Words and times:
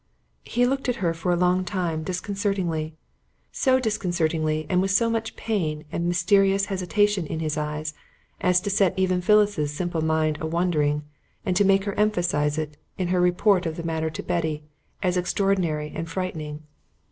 He 0.45 0.65
looked 0.65 0.89
at 0.89 0.95
her 0.95 1.13
for 1.13 1.31
a 1.31 1.35
long 1.35 1.63
time 1.63 2.01
disconcertingly: 2.01 2.95
so 3.51 3.79
disconcertingly 3.79 4.65
and 4.67 4.81
with 4.81 4.89
so 4.89 5.11
much 5.11 5.35
pain 5.35 5.85
and 5.91 6.07
mysterious 6.07 6.65
hesitation 6.73 7.27
in 7.27 7.39
his 7.39 7.55
eyes 7.55 7.93
as 8.39 8.59
to 8.61 8.71
set 8.71 8.97
even 8.97 9.21
Phyllis's 9.21 9.71
simple 9.71 10.01
mind 10.03 10.39
a 10.41 10.47
wondering 10.47 11.03
and 11.45 11.55
to 11.55 11.63
make 11.63 11.83
her 11.83 11.93
emphasize 11.99 12.57
it, 12.57 12.77
in 12.97 13.09
her 13.09 13.21
report 13.21 13.67
of 13.67 13.77
the 13.77 13.83
matter 13.83 14.09
to 14.09 14.23
Betty, 14.23 14.63
as 15.03 15.17
extraordinary 15.17 15.91
and 15.93 16.09
frightening. 16.09 16.63